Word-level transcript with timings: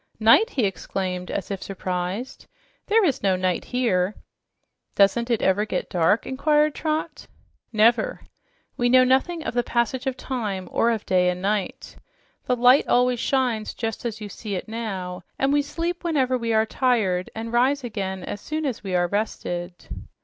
"Night!" 0.19 0.49
he 0.49 0.65
exclaimed 0.65 1.29
as 1.29 1.51
if 1.51 1.61
surprised. 1.61 2.47
"There 2.87 3.05
is 3.05 3.21
no 3.21 3.35
night 3.35 3.65
here." 3.65 4.15
"Doesn't 4.95 5.29
it 5.29 5.43
ever 5.43 5.63
get 5.63 5.91
dark?" 5.91 6.25
inquired 6.25 6.73
Trot. 6.73 7.27
"Never. 7.71 8.21
We 8.77 8.89
know 8.89 9.03
nothing 9.03 9.43
of 9.43 9.53
the 9.53 9.61
passage 9.61 10.07
of 10.07 10.17
time 10.17 10.67
or 10.71 10.89
of 10.89 11.05
day 11.05 11.29
or 11.29 11.35
night. 11.35 11.97
The 12.45 12.55
light 12.55 12.87
always 12.87 13.19
shines 13.19 13.75
just 13.75 14.03
as 14.03 14.19
you 14.19 14.27
see 14.27 14.55
it 14.55 14.67
now, 14.67 15.21
and 15.37 15.53
we 15.53 15.61
sleep 15.61 16.03
whenever 16.03 16.35
we 16.35 16.51
are 16.51 16.65
tired 16.65 17.29
and 17.35 17.53
rise 17.53 17.83
again 17.83 18.23
as 18.23 18.41
soon 18.41 18.65
as 18.65 18.83
we 18.83 18.95
are 18.95 19.05
rested." 19.07 19.87